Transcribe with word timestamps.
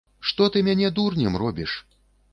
Што 0.29 0.47
ты 0.55 0.63
мяне 0.69 0.89
дурнем 1.01 1.39
робіш?! 1.45 1.77